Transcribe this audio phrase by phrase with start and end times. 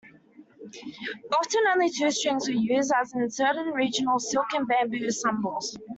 [1.31, 5.77] Often, only two strings were used, as in certain regional silk-and-bamboo ensembles.